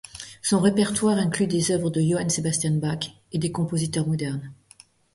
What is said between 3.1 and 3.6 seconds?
et des